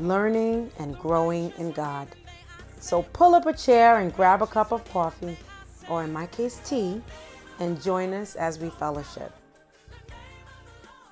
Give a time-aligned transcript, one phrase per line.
[0.00, 2.08] learning and growing in God.
[2.80, 5.36] So pull up a chair and grab a cup of coffee,
[5.88, 7.02] or in my case, tea,
[7.58, 9.32] and join us as we fellowship.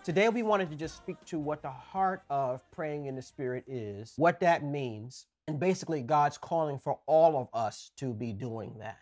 [0.02, 3.65] Today, we wanted to just speak to what the heart of praying in the Spirit
[3.66, 8.77] is, what that means, and basically God's calling for all of us to be doing
[8.79, 8.96] that.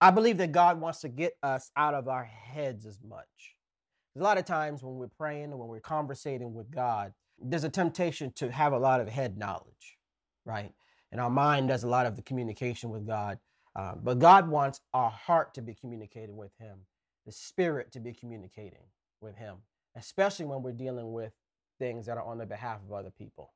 [0.00, 3.56] I believe that God wants to get us out of our heads as much.
[4.14, 7.12] There's a lot of times when we're praying when we're conversating with God,
[7.42, 9.98] there's a temptation to have a lot of head knowledge,
[10.44, 10.72] right?
[11.12, 13.38] And our mind does a lot of the communication with God.
[13.76, 16.78] Uh, but God wants our heart to be communicating with Him,
[17.26, 18.84] the spirit to be communicating
[19.20, 19.56] with Him
[19.96, 21.32] especially when we're dealing with
[21.78, 23.52] things that are on the behalf of other people.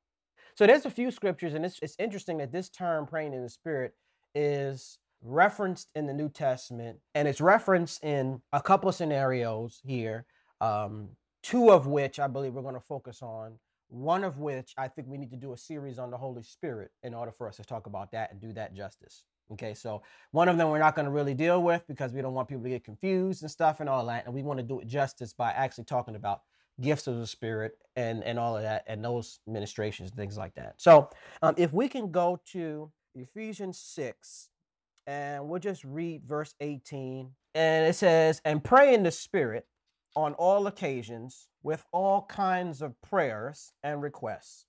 [0.55, 3.49] So there's a few scriptures, and it's, it's interesting that this term praying in the
[3.49, 3.95] spirit
[4.35, 10.25] is referenced in the New Testament, and it's referenced in a couple of scenarios here,
[10.61, 11.11] um,
[11.43, 13.59] two of which I believe we're going to focus on.
[13.89, 16.91] One of which I think we need to do a series on the Holy Spirit
[17.03, 19.25] in order for us to talk about that and do that justice.
[19.53, 22.35] Okay, so one of them we're not going to really deal with because we don't
[22.35, 24.27] want people to get confused and stuff and all that.
[24.27, 26.43] And we want to do it justice by actually talking about
[26.81, 30.55] gifts of the Spirit and, and all of that and those ministrations and things like
[30.57, 30.75] that.
[30.79, 31.11] So
[31.43, 34.49] um, if we can go to Ephesians 6
[35.07, 37.31] and we'll just read verse 18.
[37.55, 39.67] And it says, And pray in the Spirit
[40.17, 44.67] on all occasions with all kinds of prayers and requests.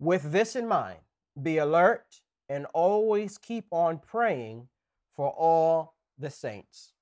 [0.00, 0.98] With this in mind,
[1.40, 4.68] be alert and always keep on praying
[5.14, 6.92] for all the saints.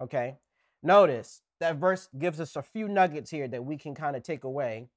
[0.00, 0.36] Okay.
[0.82, 4.44] Notice that verse gives us a few nuggets here that we can kind of take
[4.44, 4.88] away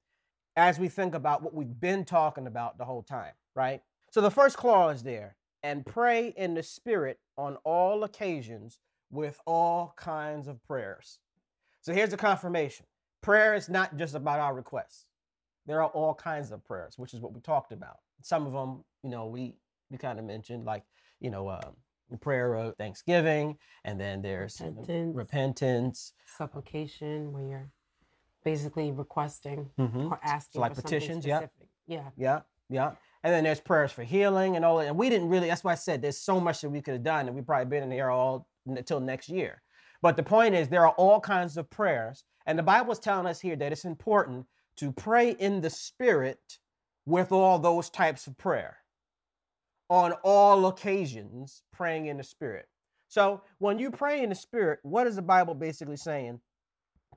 [0.56, 3.82] as we think about what we've been talking about the whole time, right?
[4.10, 8.78] So the first clause there, and pray in the spirit on all occasions
[9.10, 11.18] with all kinds of prayers.
[11.86, 12.84] So here's the confirmation
[13.22, 15.06] prayer is not just about our requests,
[15.66, 17.98] there are all kinds of prayers, which is what we talked about.
[18.22, 19.54] Some of them, you know, we
[19.88, 20.82] we kind of mentioned, like,
[21.20, 21.76] you know, um,
[22.10, 26.12] the prayer of thanksgiving, and then there's repentance, repentance.
[26.36, 27.70] supplication, where you're
[28.44, 30.08] basically requesting mm-hmm.
[30.08, 31.24] or asking so like petitions.
[31.24, 31.46] Yeah,
[31.86, 32.90] yeah, yeah, yeah.
[33.22, 34.88] And then there's prayers for healing and all that.
[34.88, 35.46] And we didn't really.
[35.46, 37.66] That's why I said there's so much that we could have done, and we probably
[37.66, 39.62] been in here all until next year.
[40.06, 43.26] But the point is, there are all kinds of prayers, and the Bible is telling
[43.26, 44.46] us here that it's important
[44.76, 46.60] to pray in the Spirit
[47.06, 48.76] with all those types of prayer
[49.90, 52.68] on all occasions praying in the spirit.
[53.08, 56.40] So when you pray in the spirit, what is the Bible basically saying?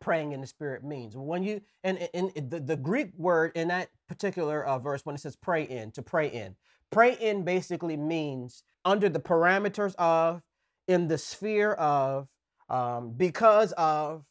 [0.01, 3.89] Praying in the spirit means when you and in, the, the Greek word in that
[4.07, 6.55] particular uh, verse when it says pray in to pray in,
[6.89, 10.41] pray in basically means under the parameters of,
[10.87, 12.27] in the sphere of,
[12.69, 14.25] um, because of,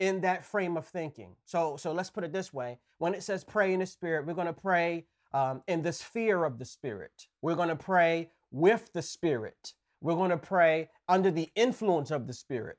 [0.00, 1.36] in that frame of thinking.
[1.44, 4.34] So so let's put it this way: when it says pray in the spirit, we're
[4.34, 7.12] going to pray um, in the sphere of the Spirit.
[7.40, 9.72] We're going to pray with the Spirit.
[10.00, 12.78] We're going to pray under the influence of the Spirit.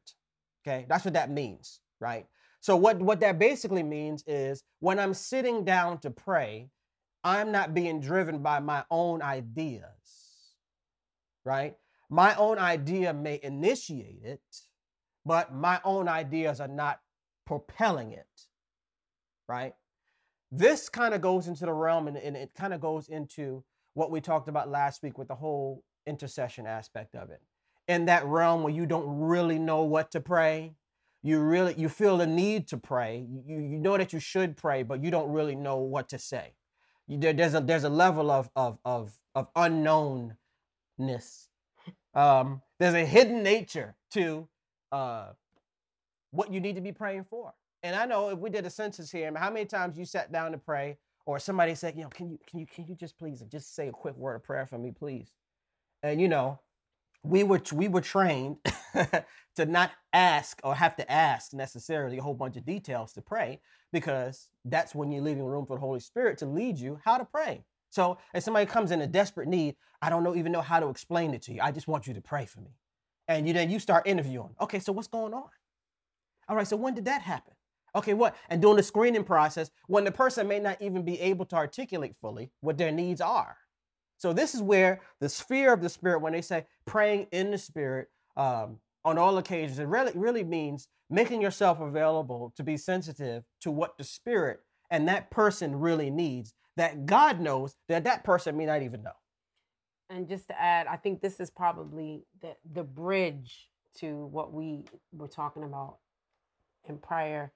[0.65, 2.25] Okay, that's what that means, right?
[2.61, 6.69] So what what that basically means is when I'm sitting down to pray,
[7.23, 9.83] I'm not being driven by my own ideas,
[11.43, 11.75] right?
[12.09, 14.41] My own idea may initiate it,
[15.25, 16.99] but my own ideas are not
[17.45, 18.27] propelling it,
[19.47, 19.73] right?
[20.51, 23.63] This kind of goes into the realm and, and it kind of goes into
[23.93, 27.41] what we talked about last week with the whole intercession aspect of it.
[27.87, 30.75] In that realm where you don't really know what to pray,
[31.21, 33.25] you really you feel the need to pray.
[33.47, 36.53] You, you know that you should pray, but you don't really know what to say.
[37.07, 40.35] You, there, there's a there's a level of of of of unknownness.
[42.13, 44.47] Um, there's a hidden nature to
[44.93, 45.33] uh,
[46.31, 47.53] what you need to be praying for.
[47.81, 50.53] And I know if we did a census here, how many times you sat down
[50.53, 53.43] to pray, or somebody said, you know, can you can you can you just please
[53.51, 55.33] just say a quick word of prayer for me, please?
[56.01, 56.59] And you know,
[57.23, 58.57] we were we were trained
[59.55, 63.59] to not ask or have to ask necessarily a whole bunch of details to pray
[63.91, 67.25] because that's when you're leaving room for the Holy Spirit to lead you how to
[67.25, 67.63] pray.
[67.89, 70.87] So if somebody comes in a desperate need, I don't know even know how to
[70.89, 71.61] explain it to you.
[71.61, 72.71] I just want you to pray for me.
[73.27, 74.55] And you then you start interviewing.
[74.59, 75.49] Okay, so what's going on?
[76.49, 77.53] All right, so when did that happen?
[77.95, 78.35] Okay, what?
[78.49, 82.15] And doing the screening process when the person may not even be able to articulate
[82.19, 83.55] fully what their needs are.
[84.17, 87.57] So this is where the sphere of the spirit, when they say praying in the
[87.57, 93.43] spirit um, on all occasions, it really really means making yourself available to be sensitive
[93.61, 96.53] to what the spirit and that person really needs.
[96.75, 99.11] That God knows that that person may not even know.
[100.13, 103.69] And just to add, I think this is probably the the bridge
[103.99, 105.97] to what we were talking about
[106.89, 107.53] in prior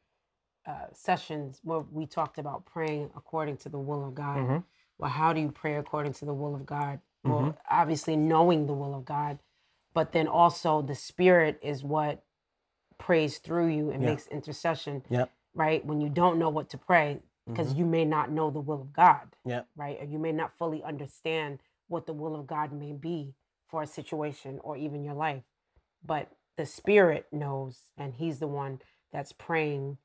[0.68, 4.38] uh, sessions where we talked about praying according to the will of God.
[4.40, 4.66] Mhm.
[5.00, 7.02] Well, how do you pray according to the will of God?
[7.24, 7.58] Well, Mhm.
[7.70, 9.40] obviously knowing the will of God,
[9.94, 12.26] but then also the Spirit is what
[13.00, 14.12] prays through you and Yeah.
[14.12, 15.06] makes intercession.
[15.10, 15.32] Yep.
[15.56, 18.82] Right when you don't know what to pray because you may not know the will
[18.82, 19.36] of God.
[19.46, 19.70] Yep.
[19.76, 23.34] Right, or you may not fully understand what the will of God may be
[23.68, 25.44] for a situation or even your life,
[26.06, 28.82] but the Spirit knows, and He's the one
[29.12, 29.98] that's praying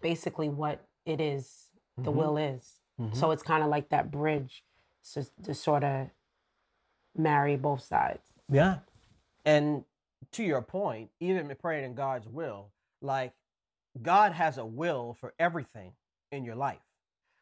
[0.00, 2.14] basically what it is the Mhm.
[2.16, 2.80] will is.
[3.00, 3.16] Mhm.
[3.16, 4.64] So it's kind of like that bridge
[5.02, 6.10] so, to sort of
[7.16, 8.32] marry both sides.
[8.48, 8.80] Yeah.
[9.44, 9.84] And
[10.32, 13.34] to your point, even praying in God's will, like
[14.00, 15.96] God has a will for everything
[16.30, 16.82] in your life.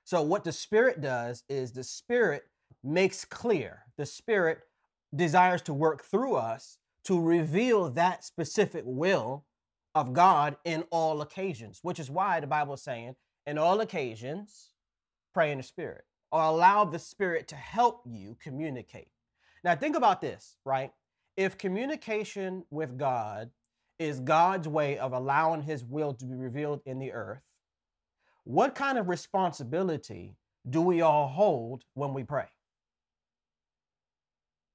[0.04, 2.48] So what the Spirit does is the Spirit
[2.82, 4.60] makes clear, the Spirit
[5.14, 9.44] desires to work through us to reveal that specific will
[9.94, 13.16] of God in all occasions, which is why the Bible is saying,
[13.46, 14.70] in all occasions,
[15.34, 19.08] pray in the Spirit or allow the Spirit to help you communicate.
[19.64, 20.92] Now, think about this, right?
[21.36, 23.50] If communication with God
[23.98, 27.42] is God's way of allowing his will to be revealed in the earth,
[28.44, 30.36] what kind of responsibility
[30.68, 32.46] do we all hold when we pray?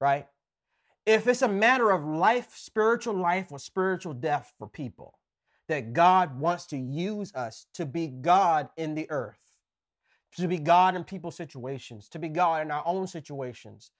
[0.00, 0.26] Right?
[1.04, 5.18] If it's a matter of life, spiritual life, or spiritual death for people,
[5.68, 9.38] that God wants to use us to be God in the earth,
[10.36, 13.90] to be God in people's situations, to be God in our own situations,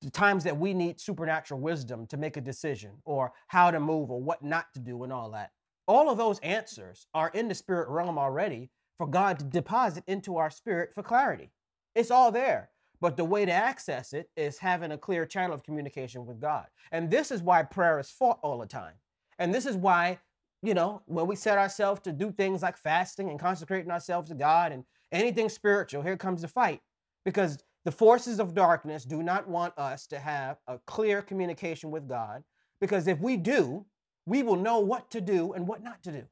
[0.00, 4.10] the times that we need supernatural wisdom to make a decision or how to move
[4.10, 5.52] or what not to do and all that.
[5.86, 10.36] All of those answers are in the spirit realm already for God to deposit into
[10.36, 11.50] our spirit for clarity.
[11.94, 12.70] It's all there.
[13.02, 16.68] But the way to access it is having a clear channel of communication with God.
[16.92, 18.94] And this is why prayer is fought all the time.
[19.40, 20.20] And this is why,
[20.62, 24.36] you know, when we set ourselves to do things like fasting and consecrating ourselves to
[24.36, 26.80] God and anything spiritual, here comes the fight.
[27.24, 32.08] Because the forces of darkness do not want us to have a clear communication with
[32.08, 32.44] God.
[32.80, 33.84] Because if we do,
[34.26, 36.22] we will know what to do and what not to do.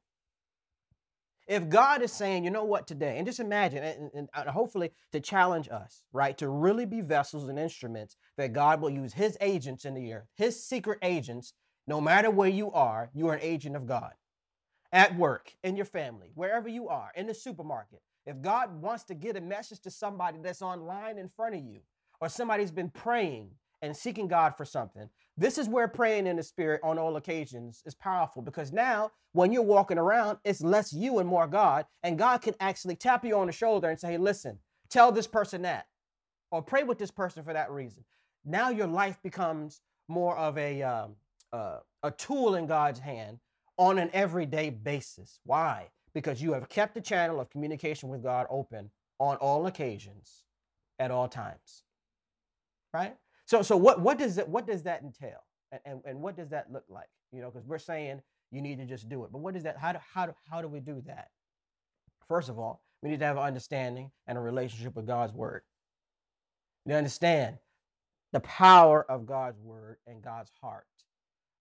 [1.47, 4.51] If God is saying, you know what, today, and just imagine, and, and, and uh,
[4.51, 9.13] hopefully to challenge us, right, to really be vessels and instruments that God will use
[9.13, 11.53] His agents in the earth, His secret agents,
[11.87, 14.13] no matter where you are, you are an agent of God.
[14.93, 18.01] At work, in your family, wherever you are, in the supermarket.
[18.25, 21.79] If God wants to get a message to somebody that's online in front of you,
[22.19, 23.49] or somebody's been praying
[23.81, 25.09] and seeking God for something,
[25.41, 29.51] this is where praying in the Spirit on all occasions is powerful because now when
[29.51, 31.87] you're walking around, it's less you and more God.
[32.03, 34.59] And God can actually tap you on the shoulder and say, hey, listen,
[34.89, 35.87] tell this person that,
[36.51, 38.03] or pray with this person for that reason.
[38.45, 41.15] Now your life becomes more of a, um,
[41.51, 43.39] uh, a tool in God's hand
[43.77, 45.39] on an everyday basis.
[45.43, 45.87] Why?
[46.13, 50.43] Because you have kept the channel of communication with God open on all occasions
[50.99, 51.81] at all times.
[52.93, 53.15] Right?
[53.45, 55.43] So, so what, what does that what does that entail?
[55.71, 57.09] And, and, and what does that look like?
[57.31, 58.21] You know, because we're saying
[58.51, 59.31] you need to just do it.
[59.31, 59.77] But what is that?
[59.77, 61.29] How do, how do, how do we do that?
[62.27, 65.63] First of all, we need to have an understanding and a relationship with God's word.
[66.85, 67.57] You understand
[68.31, 70.85] the power of God's word and God's heart.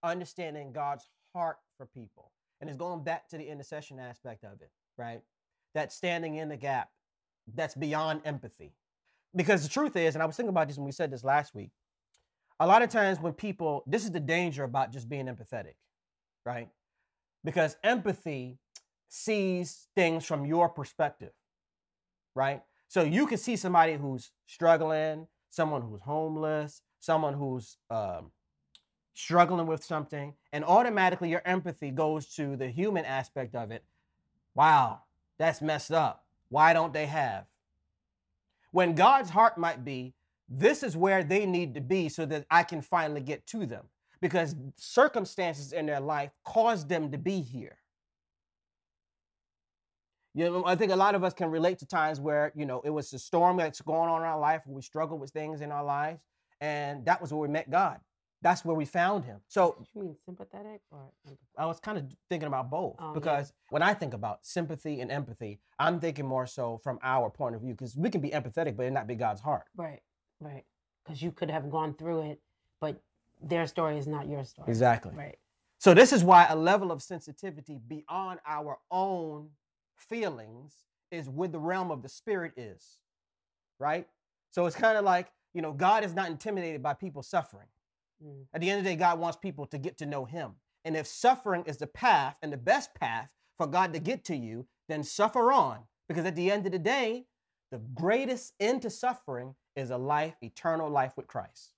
[0.03, 2.31] Understanding God's heart for people.
[2.61, 5.21] And it's going back to the intercession aspect of it, right?
[5.75, 6.91] That standing in the gap,
[7.55, 8.73] that's beyond empathy.
[9.35, 11.55] Because the truth is, and I was thinking about this when we said this last
[11.55, 11.71] week,
[12.59, 15.75] a lot of times when people, this is the danger about just being empathetic,
[16.45, 16.69] right?
[17.45, 18.59] Because empathy
[19.09, 21.33] sees things from your perspective,
[22.35, 22.63] right?
[22.89, 28.31] So you can see somebody who's struggling, someone who's homeless, someone who's um,
[29.15, 33.85] struggling with something, and automatically your empathy goes to the human aspect of it.
[34.55, 35.03] Wow,
[35.39, 36.25] that's messed up.
[36.49, 37.47] Why don't they have?
[38.73, 40.15] When God's heart might be,
[40.49, 43.85] this is where they need to be so that I can finally get to them
[44.21, 47.79] because circumstances in their life caused them to be here.
[50.35, 52.81] You know, I think a lot of us can relate to times where, you know,
[52.85, 55.73] it was a storm that's going on in our life, we struggle with things in
[55.73, 56.21] our lives,
[56.61, 57.99] and that was where we met God.
[58.43, 59.41] That's where we found him.
[59.49, 61.11] So you mean sympathetic or?
[61.59, 63.15] I was kind of thinking about both oh, yeah.
[63.15, 67.55] because when I think about sympathy and empathy, I'm thinking more so from our point
[67.55, 69.65] of view because we can be empathetic, but it not be God's heart.
[69.77, 70.01] Right,
[70.41, 70.65] right.
[71.05, 72.41] Because you could have gone through it,
[72.81, 73.01] but
[73.43, 74.69] their story is not your story.
[74.69, 75.13] Exactly.
[75.15, 75.39] Right.
[75.79, 79.51] So this is why a level of sensitivity beyond our own
[79.97, 80.75] feelings
[81.11, 82.99] is where the realm of the spirit is.
[83.79, 84.07] Right?
[84.51, 87.67] So it's kind of like, you know, God is not intimidated by people suffering.
[88.25, 88.47] Mm.
[88.53, 90.53] At the end of the day, God wants people to get to know him.
[90.85, 94.37] And if suffering is the path and the best path for God to get to
[94.37, 95.81] you, then suffer on.
[96.09, 97.27] Because at the end of the day,
[97.71, 101.73] the greatest end to suffering is a life, eternal life with Christ.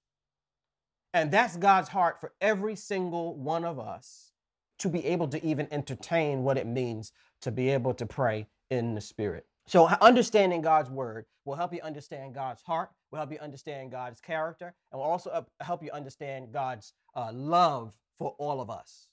[1.13, 4.33] And that's God's heart for every single one of us
[4.79, 8.95] to be able to even entertain what it means to be able to pray in
[8.95, 9.47] the Spirit.
[9.73, 14.21] So, understanding God's word will help you understand God's heart, will help you understand God's
[14.21, 19.07] character, and will also help you understand God's uh, love for all of us.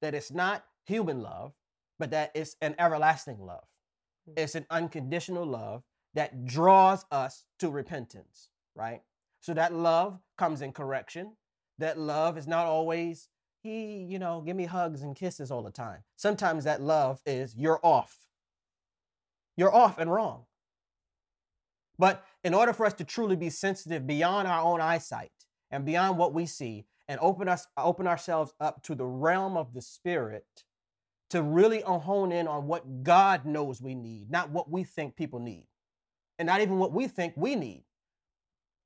[0.00, 1.52] That it's not human love,
[1.98, 3.66] but that it's an everlasting love.
[4.26, 4.38] Mm.
[4.38, 5.82] It's an unconditional love
[6.14, 9.02] that draws us to repentance, right?
[9.40, 11.36] So that love comes in correction.
[11.76, 13.28] That love is not always,
[13.62, 15.98] he, you know, give me hugs and kisses all the time.
[16.16, 18.16] Sometimes that love is you're off.
[19.60, 20.46] You're off and wrong.
[21.98, 25.32] But in order for us to truly be sensitive beyond our own eyesight
[25.70, 29.74] and beyond what we see and open us open ourselves up to the realm of
[29.74, 30.46] the spirit
[31.28, 35.40] to really hone in on what God knows we need, not what we think people
[35.40, 35.66] need.
[36.38, 37.84] And not even what we think we need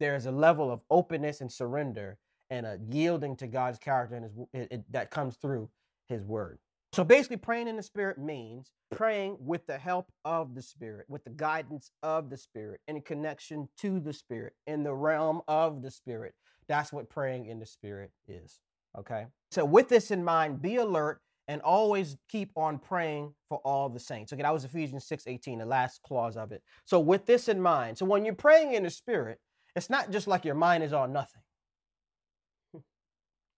[0.01, 2.19] there's a level of openness and surrender
[2.51, 5.71] and a yielding to God's character and his, it, it- that comes through
[6.09, 6.59] his word.
[6.95, 11.25] So basically, praying in the spirit means praying with the help of the spirit, with
[11.25, 15.91] the guidance of the spirit, in connection to the spirit, in the realm of the
[15.91, 16.35] spirit.
[16.69, 18.61] That's what praying in the spirit is.
[18.97, 19.27] Okay.
[19.51, 23.99] So with this in mind, be alert and always keep on praying for all the
[23.99, 24.33] saints.
[24.33, 26.63] Okay, that was Ephesians 6 18, the last clause of it.
[26.85, 29.41] So with this in mind, so when you're praying in the spirit,
[29.75, 31.43] it's not just like your mind is on nothing.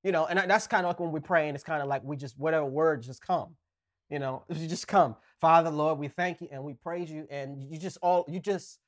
[0.06, 2.16] You know, and that's kind of like when we're praying, it's kind of like we
[2.16, 3.56] just, whatever words just come.
[4.08, 5.16] You know, you just come.
[5.40, 7.26] Father, Lord, we thank you and we praise you.
[7.28, 8.78] And you just all, you just,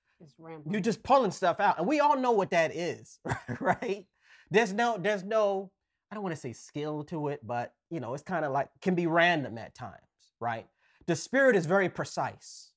[0.64, 1.76] you're just pulling stuff out.
[1.76, 3.18] And we all know what that is,
[3.60, 4.06] right?
[4.52, 5.72] There's no, there's no,
[6.12, 8.68] I don't want to say skill to it, but you know, it's kind of like
[8.80, 9.96] can be random at times,
[10.38, 10.68] right?
[11.08, 12.70] The spirit is very precise.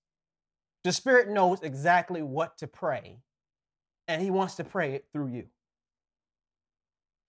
[0.83, 3.19] The spirit knows exactly what to pray,
[4.07, 5.45] and he wants to pray it through you.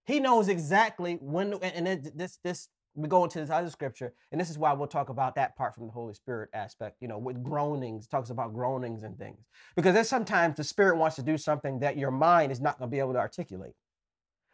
[0.06, 4.40] He knows exactly when, and then this, this, we go into this other scripture, and
[4.40, 7.18] this is why we'll talk about that part from the Holy Spirit aspect, you know,
[7.18, 9.38] with groanings, talks about groanings and things.
[9.76, 12.90] Because there's sometimes the spirit wants to do something that your mind is not going
[12.90, 13.75] to be able to articulate.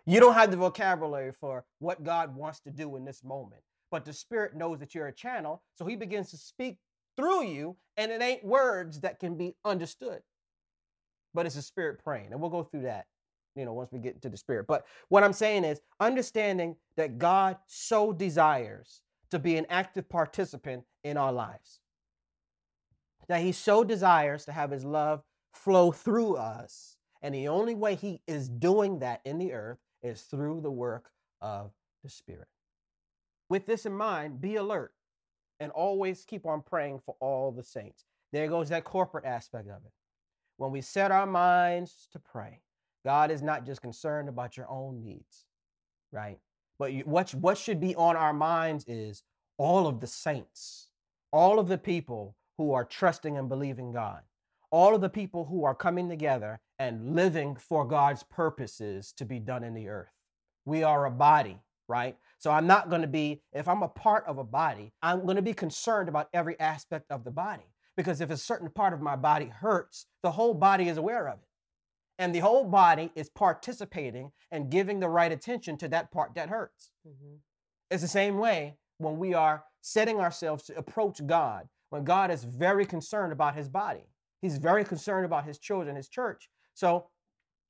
[0.06, 4.04] You don't have the vocabulary for what God wants to do in this moment, but
[4.04, 6.78] the spirit knows that you're a channel, so he begins to speak
[7.16, 10.20] through you, and it ain't words that can be understood,
[11.34, 12.28] but it's a spirit praying.
[12.30, 13.06] And we'll go through that,
[13.58, 14.66] you know, once we get to the spirit.
[14.66, 20.84] But what I'm saying is understanding that God so desires to be an active participant
[21.04, 21.80] in our lives,
[23.28, 25.22] that he so desires to have his love
[25.52, 26.96] flow through us.
[27.20, 31.10] And the only way he is doing that in the earth is through the work
[31.40, 31.72] of
[32.04, 32.46] the Spirit.
[33.50, 34.92] With this in mind, be alert
[35.58, 38.04] and always keep on praying for all the saints.
[38.32, 39.92] There goes that corporate aspect of it.
[40.58, 42.60] When we set our minds to pray,
[43.04, 45.46] God is not just concerned about your own needs,
[46.12, 46.38] right?
[46.78, 49.22] But you, what, what should be on our minds is
[49.56, 50.88] all of the saints,
[51.32, 54.22] all of the people who are trusting and believing God,
[54.70, 59.38] all of the people who are coming together and living for God's purposes to be
[59.38, 60.12] done in the earth.
[60.64, 62.16] We are a body, right?
[62.38, 65.36] So I'm not going to be, if I'm a part of a body, I'm going
[65.36, 67.64] to be concerned about every aspect of the body.
[67.96, 71.38] Because if a certain part of my body hurts, the whole body is aware of
[71.38, 71.48] it.
[72.18, 76.48] And the whole body is participating and giving the right attention to that part that
[76.48, 76.90] hurts.
[77.06, 77.40] Mhm.
[77.90, 82.44] It's the same way when we are setting ourselves to approach God, when God is
[82.44, 84.10] very concerned about his body.
[84.40, 86.50] He's very concerned about his children, his church.
[86.74, 87.10] So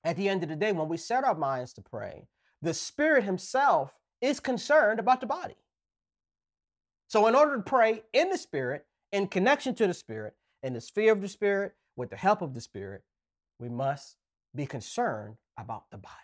[0.05, 2.29] at the end of the day, when we set our minds to pray,
[2.63, 5.57] the Spirit Himself is concerned about the body.
[7.09, 10.81] So, in order to pray in the Spirit, in connection to the Spirit, in the
[10.81, 13.03] sphere of the Spirit, with the help of the Spirit,
[13.59, 14.17] we must
[14.55, 16.15] be concerned about the body.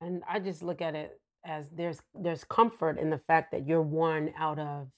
[0.00, 3.82] And I just look at it as there's there's comfort in the fact that you're
[3.82, 4.88] one out of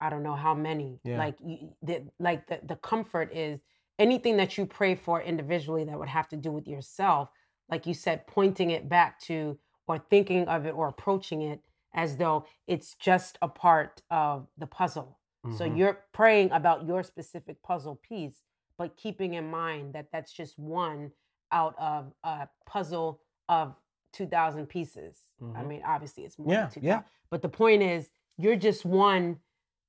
[0.00, 1.00] I don't know how many.
[1.04, 1.18] Yeah.
[1.18, 3.60] Like you, the, like the the comfort is
[3.98, 7.30] anything that you pray for individually that would have to do with yourself.
[7.70, 11.60] like you said, pointing it back to or thinking of it or approaching it
[11.92, 15.18] as though it's just a part of the puzzle.
[15.56, 15.76] So Mhm.
[15.76, 18.42] you're praying about your specific puzzle piece,
[18.78, 21.10] but keeping in mind that that's just one
[21.52, 23.74] out of a puzzle of
[24.12, 25.26] 2000 pieces.
[25.54, 25.68] I Mhm.
[25.68, 26.84] mean, obviously it's more Yeah, than 2000.
[26.86, 27.02] yeah.
[27.30, 29.40] But the point is, you're just one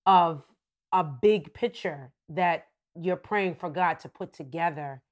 [0.05, 0.43] of
[0.91, 2.67] a big picture that
[2.99, 5.03] you're praying for God to put together,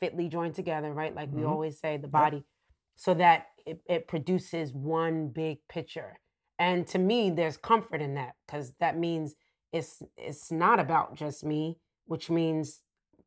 [0.00, 1.14] fitly joined together, right?
[1.14, 1.48] Like we Mhm.
[1.48, 2.44] always say, the body,
[2.96, 6.18] so that it, it produces one big picture.
[6.58, 9.34] And to me, there's comfort in that because that means
[9.72, 12.80] it's it's not about just me, which means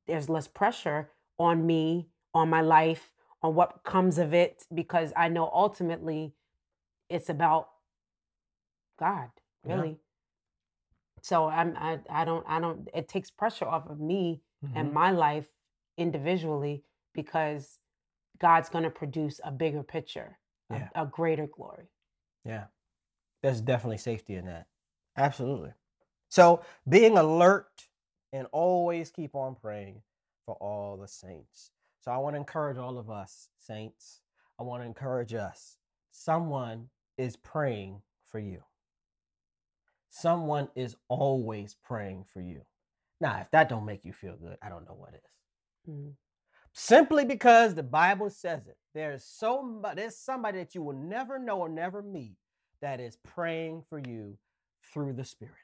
[0.07, 5.29] there's less pressure on me, on my life, on what comes of it, because I
[5.29, 6.33] know ultimately
[7.09, 7.69] it's about
[8.97, 9.29] God,
[9.67, 9.75] Yeah.
[9.75, 9.99] really.
[11.21, 14.41] So I'm I I don't I don't it takes pressure off of me
[14.75, 14.93] and Mhm.
[14.93, 15.47] my life
[15.97, 16.83] individually
[17.13, 17.79] because
[18.39, 20.37] God's going to produce a bigger picture,
[20.69, 21.87] a, a greater glory.
[22.43, 22.65] Yeah.
[23.41, 24.67] There's definitely safety in that.
[25.17, 25.73] Absolutely.
[26.29, 27.87] So being alert
[28.35, 30.01] and always keep on praying
[30.45, 31.71] for all the saints.
[32.01, 34.19] So I want to encourage all of us, saints.
[34.59, 35.77] I want to encourage us.
[36.11, 38.61] Someone is praying for you.
[40.09, 42.61] Someone is always praying for you.
[43.21, 45.89] Now, if that don't make you feel good, I don't know what is.
[45.89, 46.11] Mm.
[46.73, 48.77] Simply because the Bible says it.
[48.93, 52.35] There's so much, there's somebody that you will never know or never meet
[52.81, 54.37] that is praying for you
[54.93, 55.55] through the Spirit.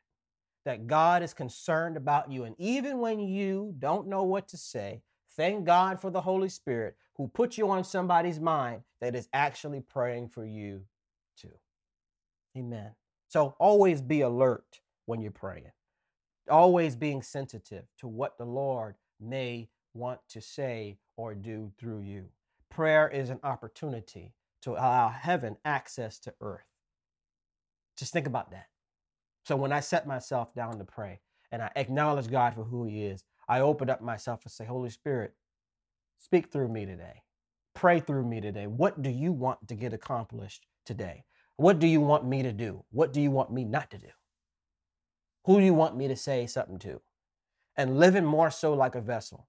[0.66, 2.44] That God is concerned about you.
[2.44, 5.02] And even when you don't know what to say,
[5.36, 9.82] thank God for the Holy Spirit who put you on somebody's mind that is actually
[9.82, 10.84] praying for you
[11.38, 11.52] too.
[12.58, 12.92] Amen.
[13.28, 15.72] So always be alert when you're praying,
[16.50, 22.26] always being sensitive to what the Lord may want to say or do through you.
[22.70, 26.66] Prayer is an opportunity to allow heaven access to earth.
[27.98, 28.68] Just think about that.
[29.44, 31.20] So when I set myself down to pray
[31.52, 34.90] and I acknowledge God for who He is, I open up myself and say, Holy
[34.90, 35.34] Spirit,
[36.18, 37.22] speak through me today.
[37.74, 38.68] Pray through me today.
[38.68, 41.24] What do you want to get accomplished today?
[41.58, 42.84] What do you want me to do?
[42.92, 44.08] What do you want me not to do?
[45.46, 47.02] Who do you want me to say something to?
[47.76, 49.48] And living more so like a vessel,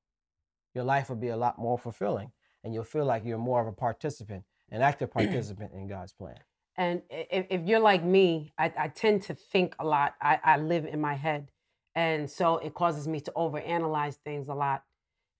[0.75, 2.33] your life will be a lot more fulfilling
[2.65, 6.39] and you'll feel like you're more of a participant, an active participant in God's plan.
[6.79, 10.15] And if, if you're like me, I, I tend to think a lot.
[10.23, 11.49] I, I live in my head.
[11.97, 14.85] And so it causes me to overanalyze things a lot.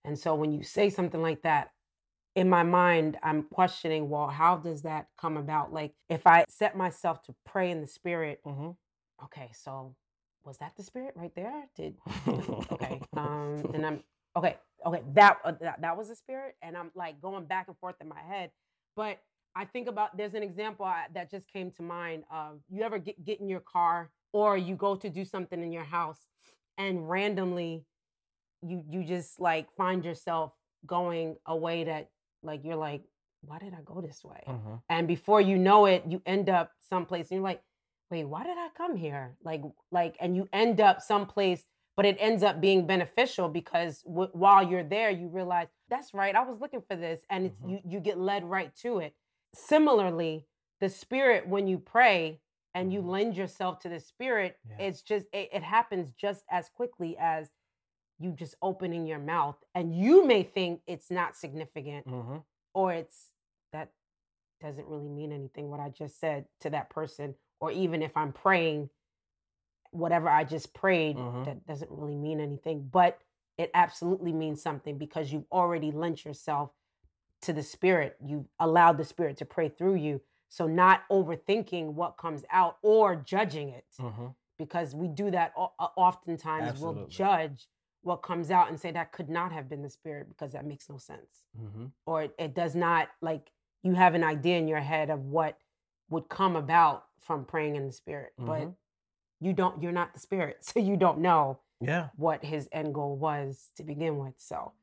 [0.05, 1.71] And so when you say something like that,
[2.35, 5.73] in my mind, I'm questioning, well, how does that come about?
[5.73, 8.71] Like, if I set myself to pray in the spirit, Mm-hmm.
[9.25, 9.95] okay, so
[10.45, 11.65] was that the spirit right there?
[11.77, 11.95] Did
[12.73, 14.03] okay, um, and I'm
[14.37, 17.77] okay, okay, that, uh, that that was the spirit, and I'm like going back and
[17.79, 18.51] forth in my head.
[18.97, 19.19] But
[19.55, 22.23] I think about there's an example I, that just came to mind.
[22.31, 25.71] Of you ever get get in your car or you go to do something in
[25.71, 26.21] your house,
[26.77, 27.85] and randomly,
[28.61, 30.53] you you just like find yourself
[30.85, 32.09] going a way that
[32.41, 33.03] like you're like,
[33.45, 34.41] why did I go this way?
[34.47, 34.75] Mm-hmm.
[34.89, 37.61] and before you know it you end up someplace and you're like
[38.11, 39.61] wait why did i come here like
[39.91, 41.63] like and you end up someplace
[41.95, 46.35] but it ends up being beneficial because w- while you're there you realize that's right
[46.35, 47.69] i was looking for this and it's Mhm.
[47.71, 49.13] you you get led right to it
[49.53, 50.45] similarly
[50.79, 52.39] the spirit when you pray
[52.73, 53.09] and you Mhm.
[53.09, 54.77] lend yourself to the spirit Yeah.
[54.79, 57.51] it's just it, it happens just as quickly as
[58.19, 62.37] you just opening your mouth and you may think it's not significant Mm-hmm.
[62.73, 63.31] or it's
[63.71, 63.91] that
[64.61, 68.31] doesn't really mean anything what I just said to that person, or even if I'm
[68.31, 68.89] praying,
[69.91, 71.45] whatever I just prayed, Mhm.
[71.45, 73.21] that doesn't really mean anything, but
[73.57, 76.71] it absolutely means something because you've already lent yourself
[77.43, 78.17] to the spirit.
[78.25, 80.21] You've allowed the spirit to pray through you.
[80.49, 84.27] So, not overthinking what comes out or judging it Mm-hmm.
[84.57, 86.79] because we do that o- o- oftentimes.
[86.79, 87.67] We'll judge
[88.01, 90.89] what comes out and say that could not have been the spirit because that makes
[90.89, 91.85] no sense Mm-hmm.
[92.05, 93.51] or it, it does not like
[93.81, 95.57] you have an idea in your head of what
[96.09, 98.75] would come about from praying in the spirit but Mhm.
[99.39, 102.09] you don't you're not the spirit so you don't know Yeah.
[102.17, 104.73] what his end goal was to begin with so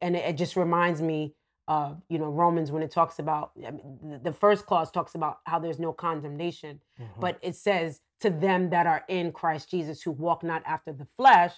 [0.00, 1.34] and it, it just reminds me
[1.66, 5.14] of you know romans when it talks about I mean, the- the first clause talks
[5.14, 7.20] about how there's no condemnation Mhm.
[7.20, 11.06] but it says to them that are in Christ Jesus who walk not after the
[11.16, 11.54] flesh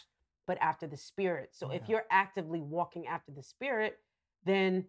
[0.46, 1.54] but after the spirit.
[1.56, 3.98] So if you're actively walking after the spirit,
[4.44, 4.86] then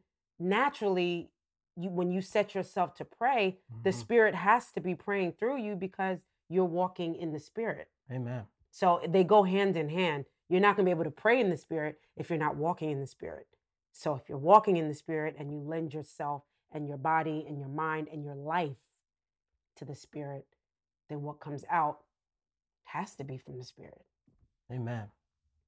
[0.52, 1.32] naturally
[1.76, 3.94] you when you set yourself to pray, the Mhm.
[3.94, 7.90] spirit has to be praying through you because you're walking in the spirit.
[8.12, 8.48] Amen.
[8.72, 10.26] So they go hand in hand.
[10.50, 12.90] You're not going to be able to pray in the spirit if you're not walking
[12.92, 13.48] in the spirit.
[13.98, 17.58] So if you're walking in the spirit and you lend yourself and your body and
[17.58, 18.78] your mind and your life
[19.78, 20.46] to the spirit,
[21.10, 21.98] then what comes out
[22.84, 24.06] has to be from the spirit.
[24.72, 25.06] Amen.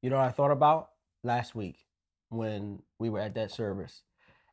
[0.04, 0.90] You know what I thought about
[1.24, 1.88] last week
[2.30, 4.04] when we were at that service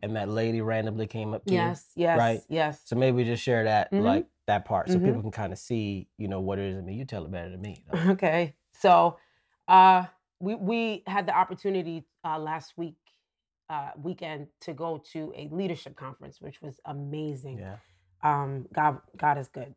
[0.01, 2.41] and that lady randomly came up to Yes, yes, right?
[2.49, 2.81] yes.
[2.87, 4.03] So maybe we just share that Mhm.
[4.05, 5.05] like that part so Mhm.
[5.05, 6.79] people can kind of see, you know, what it is.
[6.79, 7.85] I mean, you tell it better than me.
[7.87, 7.99] though.
[8.13, 8.57] Okay.
[8.73, 9.19] So
[9.69, 10.07] uh
[10.41, 12.97] we we had the opportunity uh last week
[13.71, 17.59] uh weekend to go to a leadership conference which was amazing.
[17.59, 17.77] yeah.
[18.23, 19.75] Um God God is good.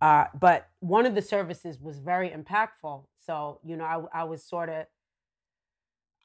[0.00, 3.04] Uh but one of the services was very impactful.
[3.18, 4.86] So, you know, I I was sort of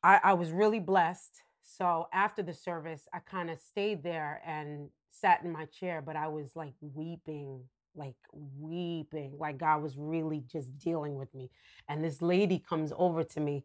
[0.04, 1.42] I I was really blessed.
[1.64, 6.16] So after the service, I kind of stayed there and sat in my chair, but
[6.16, 7.62] I was like weeping,
[7.96, 8.16] like
[8.60, 11.50] weeping, like God was really just dealing with me.
[11.88, 13.64] And this lady comes over to me,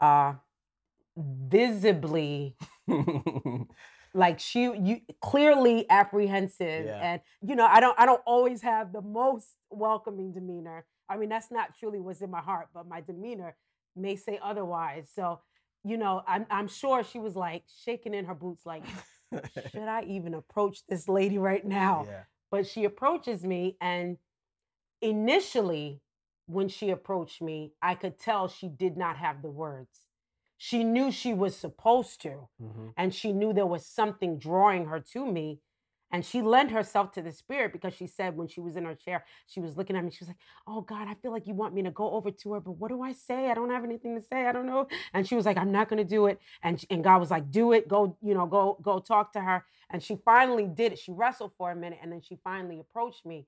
[0.00, 0.34] uh,
[1.16, 2.56] visibly
[4.14, 7.00] like she you clearly apprehensive Yeah.
[7.12, 11.28] and you know i don't i don't always have the most welcoming demeanor i mean
[11.28, 13.56] that's not truly what's in my heart but my demeanor
[13.96, 15.40] may say otherwise so
[15.84, 18.84] you know i'm, I'm sure she was like shaking in her boots like
[19.72, 22.22] should i even approach this lady right now yeah.
[22.50, 24.16] but she approaches me and
[25.02, 26.00] initially
[26.46, 30.00] when she approached me i could tell she did not have the words
[30.62, 32.92] she knew she was supposed to Mhm.
[32.98, 35.62] and she knew there was something drawing her to me
[36.12, 38.94] and she lent herself to the spirit because she said when she was in her
[38.94, 41.54] chair she was looking at me she was like oh god i feel like you
[41.54, 43.50] want me to go over to her but what do i say?
[43.50, 44.46] I don't have anything to say.
[44.46, 44.86] I don't know.
[45.14, 46.38] And she was like i'm not going to do it.
[46.62, 47.88] And and god was like do it.
[47.88, 49.64] Go you know go go talk to her.
[49.88, 50.98] And she finally did it.
[50.98, 53.46] She wrestled for a minute and then she finally approached me.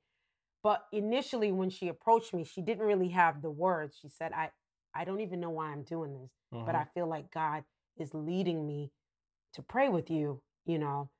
[0.62, 3.98] But initially when she approached me she didn't really have the words.
[4.00, 4.50] She said i
[4.94, 6.30] i don't even know why i'm doing this
[6.66, 6.80] but Mhm.
[6.80, 7.64] I feel like God
[7.96, 8.92] is leading me
[9.54, 11.10] to pray with you, you know.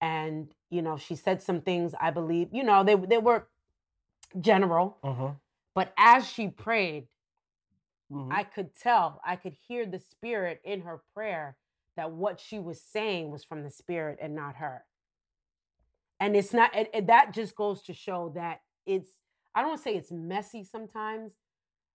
[0.00, 3.48] And you know, she said some things I believe, you know, they they were
[4.40, 5.40] general, Mhm.
[5.74, 7.08] but as she prayed,
[8.10, 8.32] Mhm.
[8.32, 11.56] I could tell, I could hear the spirit in her prayer
[11.96, 14.86] that what she was saying was from the spirit and not her.
[16.20, 19.20] And it's not and, and that just goes to show that it's
[19.54, 21.36] I don't want to say it's messy sometimes,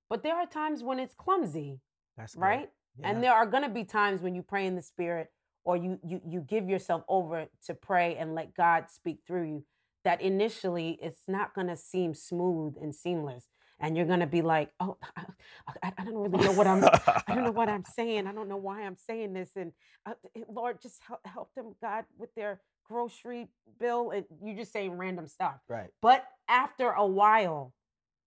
[0.09, 1.79] but there are times when it's clumsy,
[2.17, 2.69] That's right?
[2.99, 3.09] Yeah.
[3.09, 5.29] And there are going to be times when you pray in the spirit
[5.63, 9.65] or you you you give yourself over to pray and let God speak through you
[10.03, 13.47] that initially it's not going to seem smooth and seamless
[13.79, 17.35] and you're going to be like, "Oh, I, I don't really know what I'm I
[17.35, 18.27] don't know what I'm saying.
[18.27, 19.73] I don't know why I'm saying this and
[20.05, 23.47] uh, eh, Lord just help, help them God with their grocery
[23.79, 25.59] bill and you're just saying random stuff.
[25.67, 25.89] right.
[26.01, 27.73] But after a while,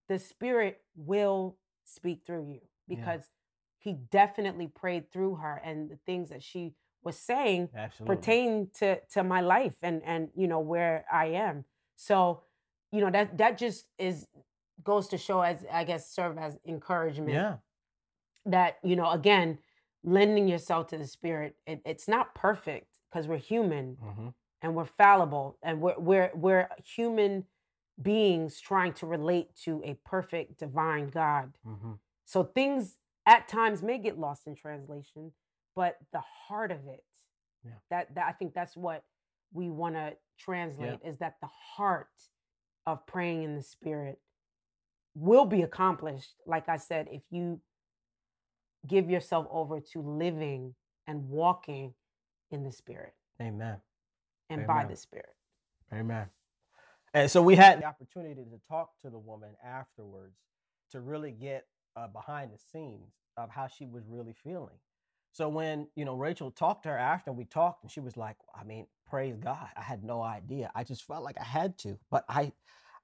[0.09, 1.57] the Spirit will
[1.88, 2.96] speak through you Yeah.
[2.96, 3.31] because
[3.81, 6.74] He definitely prayed through her, and the things that she
[7.05, 8.16] was saying Absolutely.
[8.16, 11.64] pertain to to my life and and you know where I am.
[11.96, 12.42] So,
[12.92, 14.27] you know that that just is
[14.83, 17.57] goes to show as I guess serve as encouragement Yeah.
[18.46, 19.59] that you know again
[20.05, 21.57] lending yourself to the Spirit.
[21.66, 24.29] It, it's not perfect because we're human hmm
[24.62, 27.44] and we're fallible and we're we're we're human
[28.00, 31.52] beings trying to relate to a perfect divine God.
[31.64, 31.92] hmm
[32.24, 35.32] So things at times may get lost in translation,
[35.74, 37.04] but the heart of it,
[37.64, 37.72] Yeah.
[37.90, 39.04] that, that I think that's what
[39.52, 42.08] we want to translate is that the heart
[42.87, 44.20] of praying in the spirit
[45.14, 47.61] will be accomplished, like I said, if you
[48.87, 50.74] give yourself over to living
[51.06, 51.94] and walking
[52.50, 53.80] in the spirit Amen.
[54.48, 55.34] and by the spirit.
[55.92, 56.28] Amen.
[57.14, 60.37] And so we had the opportunity to talk to the woman afterwards
[60.92, 61.66] to really get
[61.97, 64.77] uh, behind the scenes of how she was really feeling.
[65.33, 68.37] So when you know Rachel talked to her after we talked, and she was like,
[68.59, 70.71] "I mean, praise God, I had no idea.
[70.75, 72.53] I just felt like I had to, but I,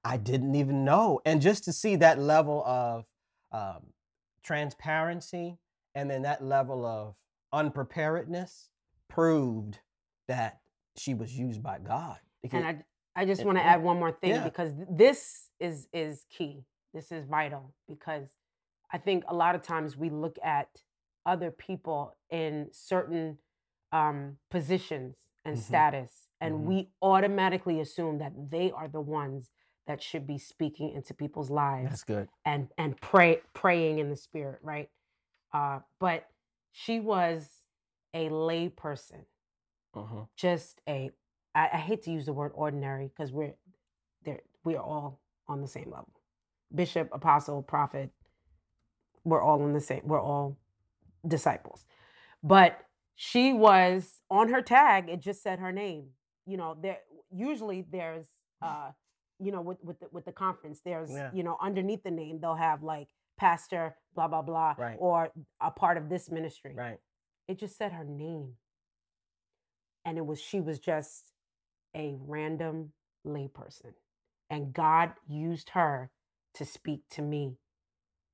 [0.03, 3.05] I didn't even know." And just to see that level of
[3.51, 3.87] um,
[4.43, 5.57] transparency
[5.93, 7.15] and then that level of
[7.53, 8.69] unpreparedness
[9.09, 9.79] proved
[10.27, 10.59] that
[10.97, 12.17] she was used by God.
[12.41, 12.83] Because- And I
[13.15, 14.43] I just want to add one more thing yeah.
[14.43, 16.65] because this is is key.
[16.93, 18.29] This is vital because
[18.93, 20.69] I think a lot of times we look at
[21.25, 23.39] other people in certain
[23.91, 25.61] um, positions and Mhm.
[25.61, 26.65] status, and Mhm.
[26.65, 29.51] we automatically assume that they are the ones
[29.87, 32.29] that should be speaking into people's lives That's good.
[32.45, 34.89] and and pray praying in the spirit, right?
[35.53, 36.29] Uh, but
[36.71, 37.65] she was
[38.13, 39.25] a lay person
[39.95, 41.11] hmm just a
[41.55, 43.55] I, I hate to use the word ordinary because we're
[44.25, 46.13] there we are all on the same level
[46.75, 48.11] bishop apostle prophet
[49.25, 50.57] we're all on the same we're all
[51.27, 51.85] disciples
[52.43, 52.79] but
[53.15, 55.09] she was on her tag.
[55.09, 56.09] It just said her name.
[56.45, 56.99] You know, there
[57.31, 58.27] usually there's,
[58.61, 58.91] uh,
[59.39, 61.31] you know, with with the, with the conference, there's, Yeah.
[61.33, 64.97] you know, underneath the name they'll have like pastor, blah blah blah, Right.
[64.99, 66.75] or a part of this ministry.
[66.75, 66.99] Right.
[67.47, 68.53] It just said her name,
[70.05, 71.31] and it was she was just
[71.95, 72.93] a random
[73.27, 73.93] layperson,
[74.49, 76.11] and God used her
[76.55, 77.57] to speak to me.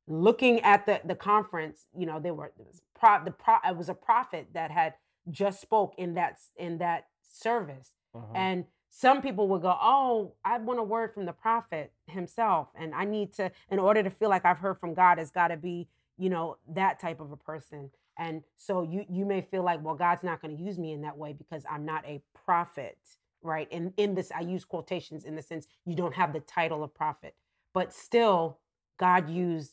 [0.08, 3.78] Looking at the the conference, you know, there were there was pro, the pro, it
[3.78, 4.96] was a prophet that had
[5.32, 8.36] just spoke in that in that service, Mhm.
[8.36, 12.96] and some people would go, "Oh, I want a word from the prophet himself, and
[12.96, 15.58] I need to, in order to feel like I've heard from God, it's got to
[15.58, 19.82] be, you know, that type of a person." And so you you may feel like,
[19.84, 23.00] "Well, God's not going to use me in that way because I'm not a prophet."
[23.44, 23.68] Right?
[23.72, 26.94] And in this, I use quotations in the sense you don't have the title of
[26.94, 27.36] prophet,
[27.74, 28.60] but still,
[28.98, 29.72] God used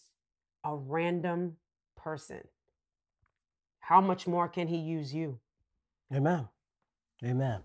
[0.65, 1.57] a random
[1.97, 2.41] person.
[3.81, 5.39] How much more can He use you?
[6.15, 6.49] Amen.
[7.25, 7.61] Amen.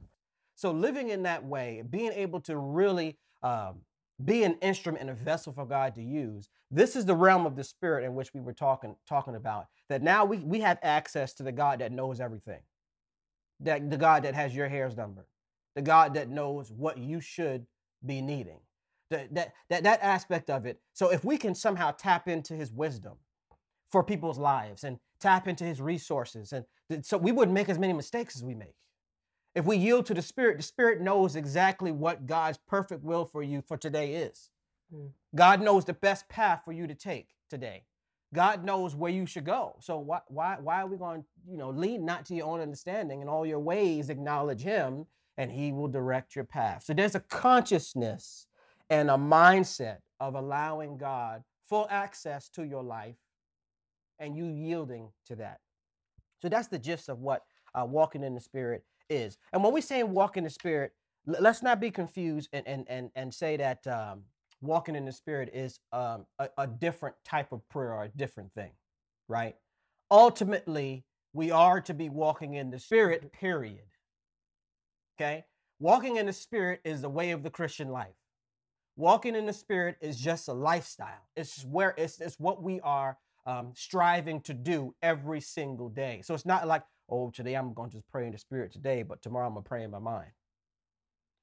[0.56, 3.82] So living in that way, being able to really um,
[4.24, 7.56] be an instrument and a vessel for God to use, this is the realm of
[7.56, 9.68] the spirit in which we were talking talking about.
[9.90, 12.62] That now we we have access to the God that knows everything,
[13.60, 15.26] that the God that has your hairs numbered,
[15.76, 17.66] the God that knows what you should
[18.06, 18.60] be needing,
[19.10, 20.80] that that that that aspect of it.
[20.94, 23.14] So if we can somehow tap into His wisdom
[23.92, 27.80] for people's lives and tap into His resources, and th- so we wouldn't make as
[27.80, 28.76] many mistakes as we make.
[29.56, 33.44] If we yield to the Spirit, the Spirit knows exactly what God's perfect will for
[33.44, 34.50] you for today is.
[34.94, 35.10] Mm.
[35.36, 37.84] God knows the best path for you to take today.
[38.34, 39.76] God knows where you should go.
[39.80, 43.22] So why why why are we going, you know, lean not to your own understanding
[43.22, 45.06] and all your ways acknowledge him
[45.38, 46.84] and he will direct your path.
[46.84, 48.48] So there's a consciousness
[48.90, 53.16] and a mindset of allowing God full access to your life
[54.20, 55.60] and you yielding to that.
[56.42, 57.44] So that's the gist of what
[57.74, 59.38] uh, walking in the spirit is.
[59.54, 60.92] And when we say walk in the spirit,
[61.28, 64.24] l- let's not be confused and and and, and say that um,
[64.62, 68.52] walking in the spirit is um, a, a different type of prayer or a different
[68.52, 68.72] thing,
[69.28, 69.56] right?
[70.12, 73.32] Ultimately, we are to be walking in the spirit.
[73.34, 73.86] Period.
[75.20, 75.46] Okay,
[75.80, 78.16] walking in the spirit is the way of the Christian life.
[78.98, 81.28] Walking in the spirit is just a lifestyle.
[81.36, 86.22] It's where it's it's what we are um, striving to do every single day.
[86.24, 89.04] So it's not like, oh, today I'm going to just pray in the spirit today,
[89.04, 90.32] but tomorrow I'm going to pray in my mind.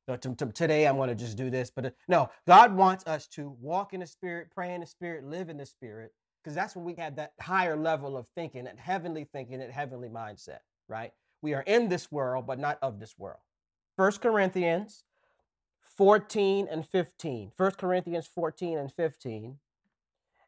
[0.08, 3.06] So to- to- today I'm going to just do this, but uh, no, God wants
[3.06, 6.54] us to walk in the spirit, pray in the spirit, live in the spirit, because
[6.56, 10.60] that's when we have that higher level of thinking, that heavenly thinking, that heavenly mindset,
[10.88, 11.12] right?
[11.42, 13.40] We are in this world, but not of this world.
[14.00, 15.04] First Corinthians
[15.98, 17.52] 14 and 15.
[17.54, 19.58] 1 Corinthians 14 and 15.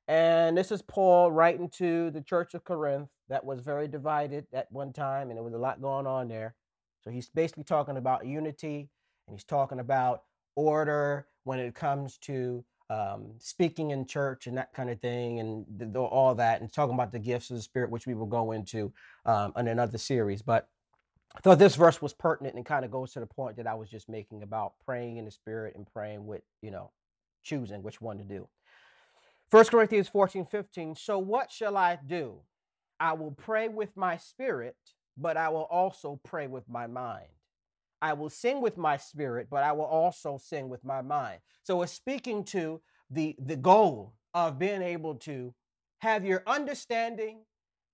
[0.08, 4.72] And this is Paul writing to the church of Corinth that was very divided at
[4.72, 6.54] one time, and there was a lot going on there.
[7.02, 8.88] So he's basically talking about unity
[9.26, 10.22] and he's talking about
[10.56, 15.94] order when it comes to um, speaking in church and that kind of thing, and
[15.94, 18.90] all that, and talking about the gifts of the Spirit, which we will go into
[19.26, 20.40] um, in another series.
[20.40, 20.70] But
[21.40, 23.88] Thought this verse was pertinent and kind of goes to the point that I was
[23.88, 26.90] just making about praying in the Spirit and praying with, you know,
[27.42, 28.48] choosing which one to do.
[29.50, 30.94] 1 Corinthians 14, 15.
[30.94, 32.40] So what shall I do?
[33.00, 34.76] I will pray with my spirit,
[35.16, 37.26] but I will also pray with my mind.
[38.00, 41.40] I will sing with my spirit, but I will also sing with my mind.
[41.64, 45.54] So it's speaking to the, the goal of being able to
[45.98, 47.40] have your understanding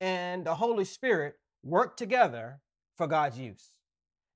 [0.01, 2.61] and the Holy Spirit work together
[2.99, 3.71] for God's use.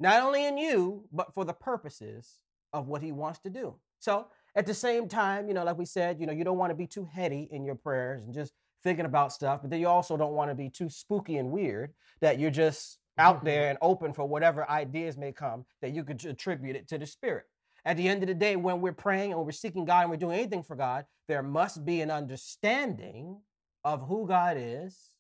[0.01, 2.29] Not only in you, but for the purposes
[2.73, 3.75] of what he wants to do.
[3.99, 6.71] So at the same time, you know, like we said, you know, you don't want
[6.71, 9.89] to be too heady in your prayers and just thinking about stuff, but then you
[9.89, 13.47] also don't want to be too spooky and weird that you're just out mm-hmm.
[13.47, 17.07] there and open for whatever ideas may come that you could attribute it to the
[17.07, 17.45] spirit.
[17.85, 20.17] At the end of the day, when we're praying and we're seeking God and we're
[20.17, 23.41] doing anything for God, there must be an understanding
[23.85, 25.11] of who God is,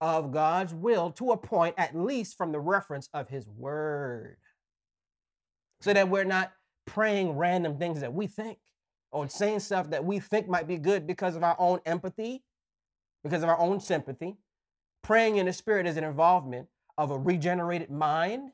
[0.00, 4.36] of God's will to a point, at least from the reference of his word.
[5.80, 6.52] So that we're not
[6.86, 8.58] praying random things that we think
[9.10, 12.42] or saying stuff that we think might be good because of our own empathy,
[13.22, 14.36] because of our own sympathy.
[15.02, 18.50] Praying in the spirit is an involvement of a regenerated mind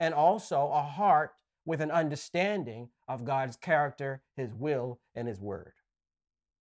[0.00, 1.32] and also a heart
[1.64, 5.72] with an understanding of God's character, his will, and his word.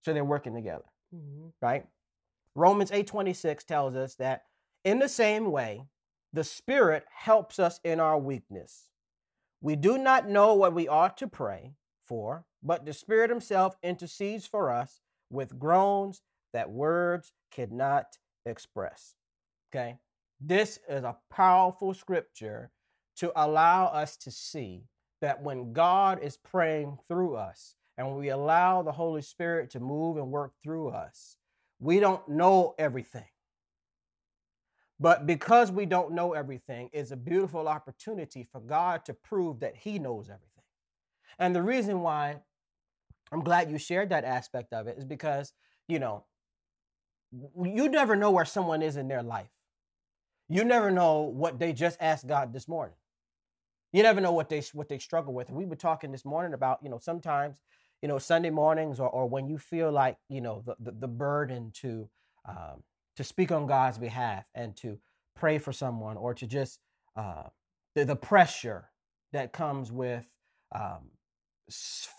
[0.04, 1.54] So they're working together, Mhm.
[1.62, 1.88] right?
[2.56, 4.46] Romans 8:26 tells us that
[4.84, 5.86] in the same way,
[6.34, 8.90] the spirit helps us in our weakness.
[9.62, 14.48] We do not know what we ought to pray for, but the spirit himself intercedes
[14.48, 16.22] for us with groans
[16.54, 19.16] that words cannot express.
[19.70, 19.98] Okay?
[20.40, 22.72] This is a powerful scripture
[23.18, 24.86] to allow us to see
[25.22, 30.18] that when God is praying through us and we allow the Holy Spirit to move
[30.18, 31.38] and work through us,
[31.82, 33.26] we don't know everything.
[35.00, 39.76] But because we don't know everything, it's a beautiful opportunity for God to prove that
[39.76, 40.48] He knows everything.
[41.40, 42.38] And the reason why
[43.32, 45.54] I'm glad you shared that aspect of it is because,
[45.88, 46.26] you know,
[47.64, 49.50] you never know where someone is in their life.
[50.50, 52.96] You never know what they just asked God this morning.
[53.94, 55.50] You never know what they what they struggle with.
[55.50, 57.56] we were talking this morning about, you know, sometimes,
[58.02, 61.08] you know, Sunday mornings or, or when you feel like, you know, the, the, the
[61.08, 62.10] burden to
[62.48, 62.84] um,
[63.18, 64.98] to speak on God's behalf and to
[65.36, 66.80] pray for someone or to just
[67.16, 67.44] uh,
[67.96, 68.90] the, the pressure
[69.34, 70.26] that comes with
[70.74, 71.10] um,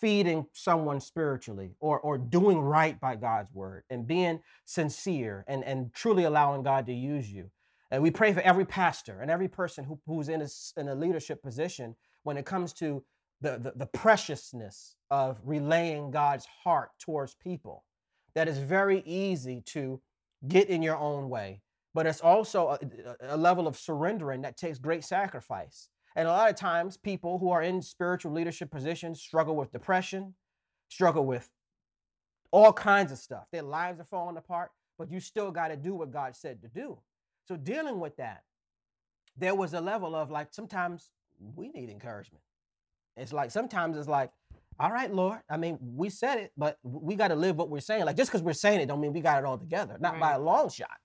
[0.00, 5.92] feeding someone spiritually or, or doing right by God's word and being sincere and, and
[5.92, 7.50] truly allowing God to use you.
[7.90, 10.94] And we pray for every pastor and every person who, who's in a, in a
[10.94, 13.04] leadership position when it comes to
[13.42, 17.84] the, the, the preciousness of relaying God's heart towards people.
[18.34, 20.00] That is very easy to
[20.48, 21.60] get in your own way,
[21.92, 22.78] but it's also a,
[23.20, 25.88] a level of surrendering that takes great sacrifice.
[26.16, 30.34] And a lot of times, people who are in spiritual leadership positions struggle with depression,
[30.88, 31.48] struggle with
[32.50, 33.46] all kinds of stuff.
[33.50, 36.68] Their lives are falling apart, but you still got to do what God said to
[36.68, 36.98] do.
[37.48, 38.42] So, dealing with that,
[39.36, 41.10] there was a level of like sometimes
[41.56, 42.42] we need encouragement.
[43.16, 44.30] It's like sometimes it's like,
[44.80, 45.40] all right, Lord.
[45.50, 48.04] I mean, we said it, but we got to live what we're saying.
[48.04, 49.96] Like just because we're saying it, don't mean we got it all together.
[50.00, 50.20] Not right.
[50.20, 50.96] by a long shot.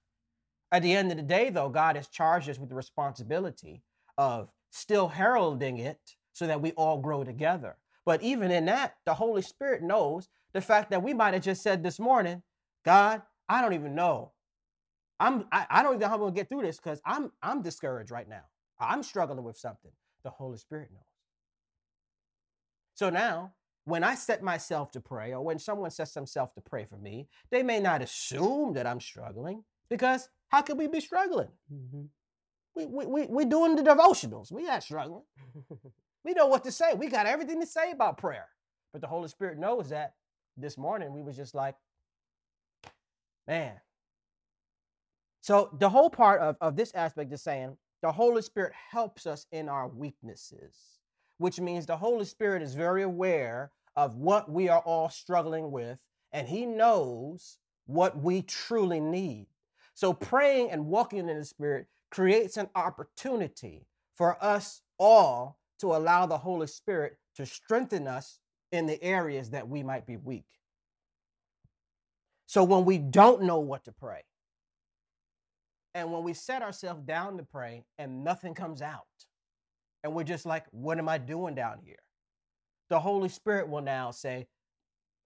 [0.72, 3.82] At the end of the day, though, God has charged us with the responsibility
[4.18, 6.00] of still heralding it
[6.34, 7.78] so that we all grow together.
[8.06, 11.62] But even in that, the Holy Spirit knows the fact that we might have just
[11.62, 12.42] said this morning,
[12.86, 14.32] God, I don't even know.
[15.20, 17.62] I'm I, I don't even know how I'm gonna get through this because I'm I'm
[17.62, 18.44] discouraged right now.
[18.80, 19.92] I'm struggling with something.
[20.24, 21.07] The Holy Spirit knows.
[22.98, 23.54] So now,
[23.86, 27.28] when I set myself to pray, or when someone sets themselves to pray for me,
[27.52, 31.50] they may not assume that I'm struggling because how could we be struggling?
[31.72, 32.06] Mm-hmm.
[32.76, 34.52] We, we, we, we're doing the devotionals.
[34.52, 35.22] We're not struggling.
[36.26, 36.96] we know what to say.
[36.96, 38.48] We got everything to say about prayer.
[38.92, 40.16] But the Holy Spirit knows that
[40.58, 41.76] this morning we was just like,
[43.48, 43.74] man.
[45.42, 49.46] So the whole part of, of this aspect is saying the Holy Spirit helps us
[49.52, 50.97] in our weaknesses,
[51.38, 56.00] which means the Holy Spirit is very aware of what we are all struggling with,
[56.32, 59.48] and He knows what we truly need.
[59.94, 66.26] So praying and walking in the Spirit creates an opportunity for us all to allow
[66.26, 68.40] the Holy Spirit to strengthen us
[68.72, 70.46] in the areas that we might be weak.
[72.46, 74.24] So when we don't know what to pray,
[75.94, 79.06] and when we set ourselves down to pray and nothing comes out,
[80.08, 82.00] and we're just like, what am I doing down here?
[82.90, 84.48] The Holy Spirit will now say,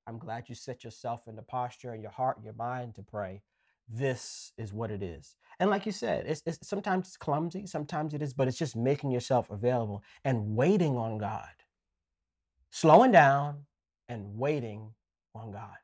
[0.08, 3.04] I'm glad you set yourself in the posture and your heart and your mind to
[3.04, 3.44] pray
[3.88, 5.36] this is what it is.
[5.60, 8.76] And like you said, it's, it's sometimes it's clumsy, sometimes it is, but it's just
[8.76, 11.50] making yourself available and waiting on God.
[12.72, 13.66] Slowing down
[14.10, 14.94] and waiting
[15.36, 15.76] on God.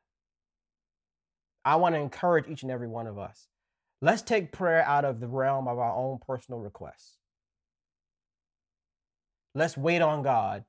[1.64, 3.46] I want to encourage each and every one of us.
[4.00, 7.17] Let's take prayer out of the realm of our own personal requests.
[9.54, 10.64] Let's wait on God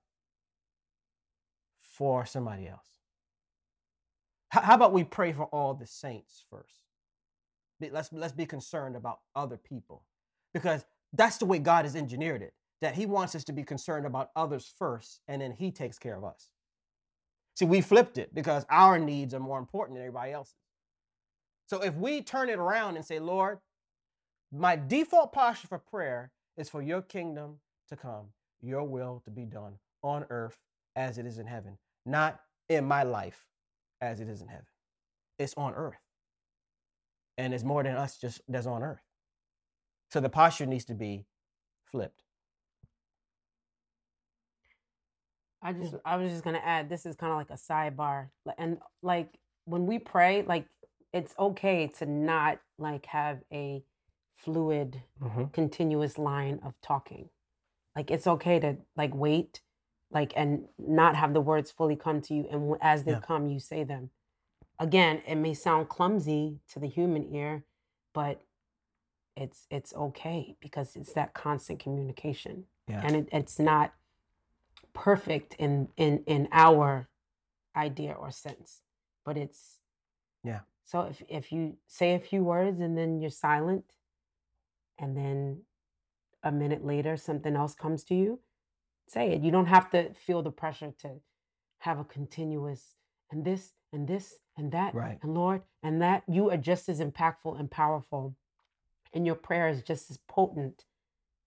[1.82, 2.86] for somebody else.
[4.50, 6.80] How about we pray for all the saints first?
[7.80, 10.04] Let's let's be concerned about other people
[10.54, 12.54] because that's the way God has engineered it.
[12.82, 16.16] That He wants us to be concerned about others first, and then He takes care
[16.16, 16.50] of us.
[17.56, 20.56] See, we flipped it because our needs are more important than everybody else's.
[21.68, 23.60] So if we turn it around and say, Lord,
[24.52, 28.28] my default posture for prayer is for your kingdom to come,
[28.62, 30.58] your will to be done on earth
[30.96, 33.46] as it is in heaven, not in my life
[34.02, 34.66] as it is in heaven.
[35.38, 36.00] It's on earth
[37.40, 39.02] and it's more than us just that's on earth.
[40.12, 41.26] So the posture needs to be
[41.86, 42.22] flipped.
[45.62, 48.28] I just I was just gonna add this is kind of like a sidebar.
[48.58, 49.30] And like
[49.66, 50.66] when we pray, like
[51.14, 53.84] it's okay to not like have a
[54.36, 55.46] fluid, mm-hmm.
[55.54, 57.30] continuous line of talking.
[58.00, 59.60] Like it's okay to like wait,
[60.10, 63.20] like and not have the words fully come to you, and as they yeah.
[63.20, 64.10] come, you say them
[64.80, 67.66] again, it may sound clumsy to the human ear,
[68.14, 68.42] but
[69.36, 73.02] it's it's okay because it's that constant communication, yeah.
[73.04, 73.94] and it, it's not
[74.94, 77.10] perfect in in in our
[77.76, 78.80] idea or sense,
[79.26, 79.80] but it's
[80.46, 80.62] yeah.
[80.86, 83.84] So if if you say a few words and then you're silent,
[84.98, 85.64] and then
[86.44, 88.40] a minute later something else comes to you,
[89.08, 89.42] say it.
[89.42, 91.22] You don't have to feel the pressure to
[91.80, 92.96] have a continuous
[93.32, 95.20] and this and this and that Right.
[95.24, 96.24] and Lord and that.
[96.28, 98.36] You are just as impactful and powerful,
[99.14, 100.86] and your prayer is just as potent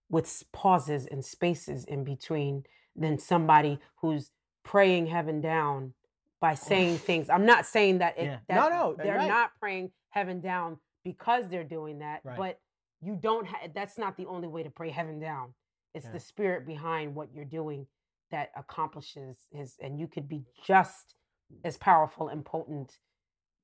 [0.09, 2.65] with pauses and spaces in between
[2.95, 4.31] than somebody who's
[4.63, 5.93] praying heaven down
[6.39, 6.55] by oh.
[6.55, 7.29] saying things.
[7.29, 8.39] I'm not saying that it Yeah.
[8.49, 9.27] that No, no, they're right.
[9.27, 12.37] not praying heaven down because they're doing that, Right.
[12.37, 12.59] but
[13.03, 15.53] you don't ha- that's not the only way to pray heaven down.
[15.93, 16.11] It's Yeah.
[16.13, 17.87] the spirit behind what you're doing
[18.31, 21.15] that accomplishes his and you could be just
[21.63, 22.97] as powerful and potent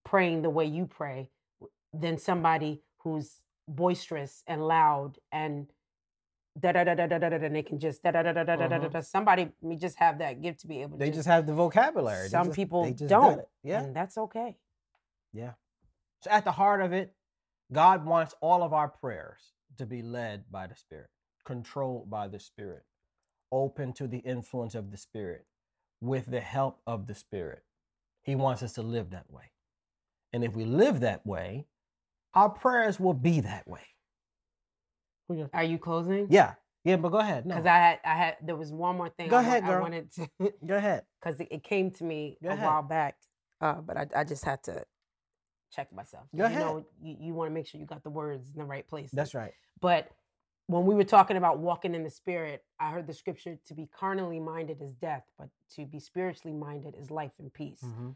[0.04, 1.32] praying the way you pray
[1.94, 5.72] than somebody who's boisterous and loud and
[6.60, 8.44] da da da da da da da and they can just da da da da
[8.44, 9.02] da da da da.
[9.02, 11.06] Somebody may just have that gift to be able to.
[11.06, 12.28] They just have the vocabulary.
[12.30, 13.42] Some people do don't.
[13.64, 13.84] Yeah.
[13.84, 14.58] and that's okay.
[15.34, 15.54] Yeah.
[16.22, 17.16] So at the heart of it,
[17.72, 19.40] God wants all of our prayers
[19.78, 21.10] to be led by the Spirit,
[21.46, 22.84] controlled by the Spirit,
[23.52, 25.46] open to the influence of the Spirit,
[26.02, 27.64] with the help of the Spirit.
[28.24, 29.52] He wants us to live that way.
[30.34, 31.66] And if we live that way,
[32.34, 33.82] our prayers will be that way.
[35.54, 36.28] Are you closing?
[36.30, 36.54] Yeah.
[36.84, 37.46] Yeah, but go ahead.
[37.46, 37.56] No.
[37.56, 39.68] Because I had I had there was one more thing Go I, wa- ahead, I
[39.68, 39.82] girl.
[39.82, 40.30] wanted to
[40.66, 41.04] go ahead.
[41.22, 42.66] because it, it came to me Go a ahead.
[42.66, 43.18] while back,
[43.62, 44.84] uh, but I, I just had to
[45.72, 46.26] check myself.
[46.36, 46.60] Go you ahead.
[46.62, 49.10] know, you, you want to make sure you got the words in the right place.
[49.12, 49.54] That's right.
[49.82, 50.10] But
[50.68, 53.88] when we were talking about walking in the spirit, I heard the scripture to be
[53.88, 57.82] carnally minded is death, but to be spiritually minded is life and peace.
[57.84, 58.16] Mhm.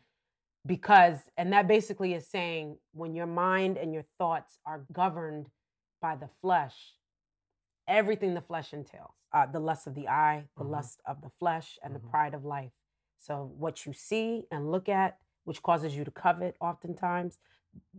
[0.65, 5.49] Because, and that basically is saying when your mind and your thoughts are governed
[6.01, 6.95] by the flesh,
[7.87, 10.69] everything the flesh entails uh, the lust of the eye, the Mhm.
[10.69, 12.01] lust of the flesh, and Mhm.
[12.01, 12.71] the pride of life.
[13.17, 17.39] So, what you see and look at, which causes you to covet oftentimes,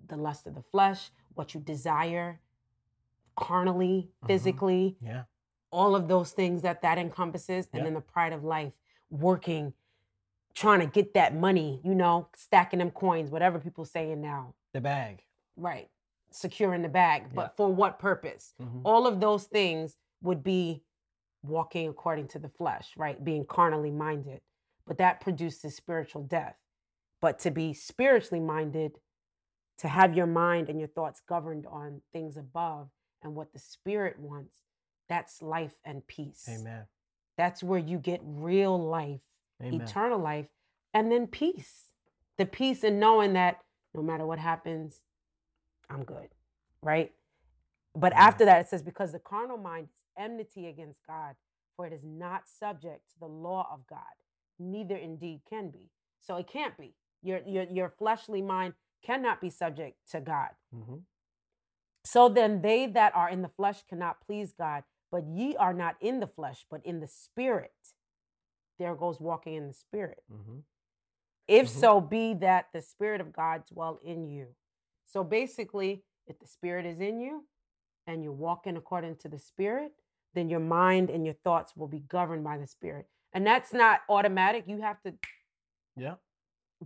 [0.07, 2.41] the lust of the flesh, what you desire
[3.37, 4.27] carnally, Mhm.
[4.27, 5.25] physically, Yeah.
[5.71, 7.85] all of those things that that encompasses, and Yeah.
[7.85, 8.73] then the pride of life,
[9.11, 9.75] working,
[10.55, 14.81] trying to get that money, you know, stacking them coins, whatever people saying now, The
[14.81, 15.25] bag.
[15.57, 15.91] right?
[16.31, 17.29] Securing the bag, Yeah.
[17.35, 18.55] but for what purpose?
[18.61, 18.83] Mhm.
[18.85, 20.85] All of those things would be
[21.43, 23.23] walking according to the flesh, right?
[23.25, 24.43] Being carnally minded,
[24.87, 26.57] but that produces spiritual death.
[27.25, 28.99] But to be spiritually minded,
[29.79, 32.91] to have your mind and your thoughts governed on things above
[33.23, 34.57] and what the spirit wants,
[35.09, 36.47] that's life and peace.
[36.51, 36.85] Amen.
[37.39, 39.23] That's where you get real life,
[39.63, 39.81] Amen.
[39.81, 40.49] eternal life,
[40.93, 41.93] and then peace.
[42.37, 43.61] The peace in knowing that
[43.95, 45.01] no matter what happens,
[45.89, 46.29] I'm good,
[46.83, 47.11] right?
[47.95, 48.21] But Yeah.
[48.21, 51.37] after that, it says, because the carnal mind is enmity against God,
[51.75, 54.15] for it is not subject to the law of God,
[54.59, 55.89] neither indeed can be.
[56.21, 56.95] So it can't be.
[57.25, 60.51] Your, your, your fleshly mind cannot be subject to God.
[60.75, 61.03] Mhm.
[62.05, 65.97] So then they that are in the flesh cannot please God, but ye are not
[66.01, 67.73] in the flesh, but in the spirit.
[68.79, 70.23] There goes walking in the spirit.
[70.31, 70.65] Mhm.
[71.49, 71.81] If Mhm.
[71.81, 74.55] so be that the spirit of God dwell in you.
[75.07, 77.47] So basically, if the spirit is in you
[78.07, 79.93] and you're walking according to the spirit,
[80.35, 83.09] then your mind and your thoughts will be governed by the spirit.
[83.33, 84.67] And that's not automatic.
[84.69, 85.19] You have to
[85.97, 86.17] Yeah.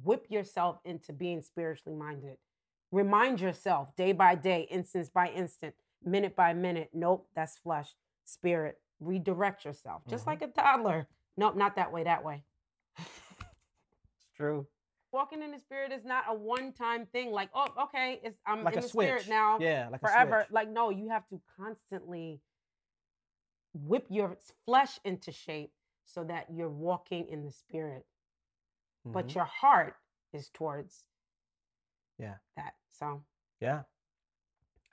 [0.05, 2.37] Whip yourself into being spiritually minded.
[2.91, 5.75] Remind yourself day by day, instant by instant,
[6.05, 6.91] minute by minute.
[6.93, 7.95] Nope, that's flesh.
[8.25, 8.81] Spirit.
[9.01, 10.29] Redirect yourself, just Mhm.
[10.29, 11.07] like a toddler.
[11.37, 12.45] Nope, not that way, that way.
[12.99, 14.67] It's true.
[15.13, 17.31] Walking in the spirit is not a one-time thing.
[17.31, 19.07] Like, oh, okay, it's I'm Like in the switch.
[19.07, 20.47] spirit now Yeah, like forever.
[20.51, 22.41] Like, no, you have to constantly
[23.73, 24.37] whip your
[24.67, 25.73] flesh into shape
[26.05, 28.07] so that you're walking in the spirit.
[29.05, 29.35] But Mhm.
[29.37, 29.95] your heart
[30.33, 31.05] is towards
[32.19, 32.37] Yeah.
[32.57, 32.75] that.
[32.93, 33.25] So
[33.61, 33.85] yeah.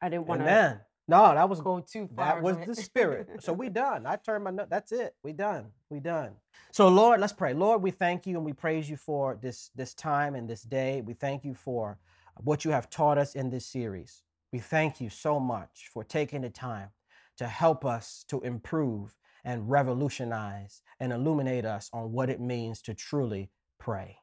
[0.02, 0.86] I didn't want to.
[1.08, 2.26] No, that was go too far.
[2.26, 3.44] that was but- the spirit.
[3.44, 4.08] So we done.
[4.08, 5.16] I turned my no- that's it.
[5.24, 5.72] We done.
[5.90, 6.36] We done.
[6.72, 7.54] So Lord, let's pray.
[7.54, 11.02] Lord, we thank you and we praise you for this this time and this day.
[11.02, 12.00] We thank you for
[12.38, 14.24] what you have taught us in this series.
[14.52, 16.90] We thank you so much for taking the time
[17.38, 22.94] to help us to improve and revolutionize and illuminate us on what it means to
[22.96, 24.18] truly pray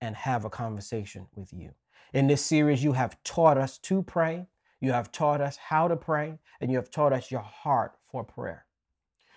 [0.00, 1.72] and have a conversation with you.
[2.12, 4.46] In this series, you have taught us to pray,
[4.80, 8.24] you have taught us how to pray, and you have taught us your heart for
[8.24, 8.66] prayer.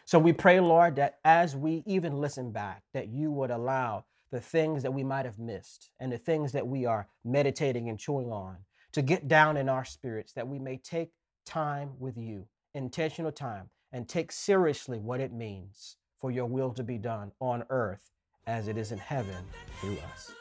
[0.06, 4.42] So we pray, Lord, that as we even listen back, that you would allow the
[4.42, 8.32] things that we might have missed and the things that we are meditating and chewing
[8.32, 8.58] on
[8.94, 11.12] to get down in our spirits, that we may take
[11.46, 16.84] time with you, intentional time, and take seriously what it means for your will to
[16.84, 18.13] be done on earth
[18.48, 19.44] as it is in heaven
[19.80, 20.32] through us.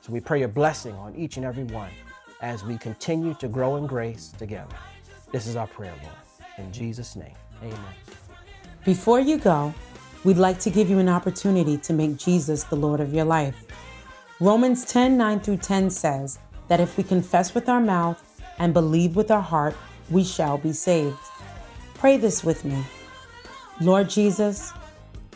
[0.00, 1.90] So we pray a blessing on each and every one
[2.40, 4.76] as we continue to grow in grace together.
[5.32, 6.14] This is our prayer, Lord.
[6.58, 7.78] In Jesus' name, amen.
[8.84, 9.72] Before you go,
[10.24, 13.64] we'd like to give you an opportunity to make Jesus the Lord of your life.
[14.40, 16.38] Romans 10 9 through 10 says
[16.68, 19.74] that if we confess with our mouth and believe with our heart,
[20.10, 21.16] we shall be saved.
[21.94, 22.84] Pray this with me
[23.80, 24.72] Lord Jesus,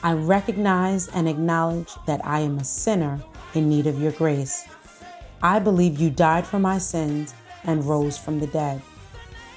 [0.03, 3.21] I recognize and acknowledge that I am a sinner
[3.55, 4.69] in need of your grace.
[5.43, 7.35] I believe you died for my sins
[7.65, 8.81] and rose from the dead.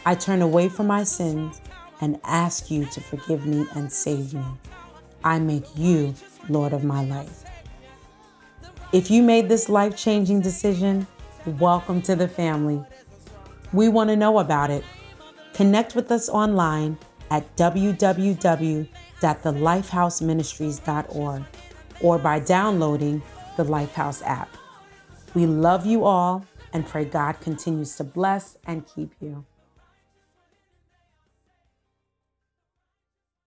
[0.03, 1.61] I turn away from my sins
[2.01, 4.43] and ask you to forgive me and save me.
[5.23, 6.15] I make you
[6.49, 7.43] Lord of my life.
[8.93, 11.05] If you made this life changing decision,
[11.45, 12.83] welcome to the family.
[13.73, 14.83] We want to know about it.
[15.53, 16.97] Connect with us online
[17.29, 17.55] at
[19.21, 21.43] www.thelifehouseministries.org
[22.01, 23.21] or by downloading
[23.57, 24.57] the Lifehouse app.
[25.33, 29.45] We love you all and pray God continues to bless and keep you.